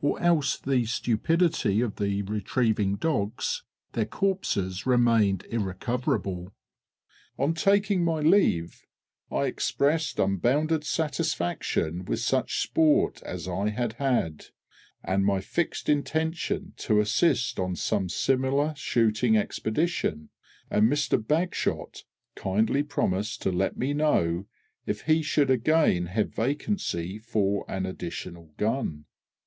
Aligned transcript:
or 0.00 0.18
else 0.22 0.56
the 0.58 0.86
stupidity 0.86 1.82
of 1.82 1.96
the 1.96 2.22
retrieving 2.22 2.94
dogs 2.96 3.64
their 3.92 4.06
corpses 4.06 4.86
remained 4.86 5.44
irrecoverable. 5.50 6.54
On 7.36 7.52
taking 7.52 8.02
my 8.02 8.20
leave, 8.20 8.86
I 9.30 9.42
expressed 9.44 10.18
unbounded 10.18 10.84
satisfaction 10.84 12.06
with 12.06 12.20
such 12.20 12.62
sport 12.62 13.22
as 13.24 13.46
I 13.46 13.68
had 13.68 13.92
had, 14.00 14.46
and 15.02 15.22
my 15.22 15.42
fixed 15.42 15.90
intention 15.90 16.72
to 16.78 16.98
assist 16.98 17.58
on 17.58 17.76
some 17.76 18.08
similar 18.08 18.72
shooting 18.76 19.36
expedition, 19.36 20.30
and 20.70 20.90
Mr 20.90 21.18
BAGSHOT 21.22 22.04
kindly 22.36 22.82
promised 22.82 23.42
to 23.42 23.52
let 23.52 23.76
me 23.76 23.92
know 23.92 24.46
if 24.86 25.02
he 25.02 25.20
should 25.20 25.50
again 25.50 26.06
have 26.06 26.32
vacancy 26.34 27.18
for 27.18 27.66
an 27.70 27.84
additional 27.84 28.50
gun. 28.56 29.04